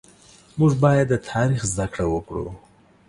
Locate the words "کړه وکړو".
1.93-2.47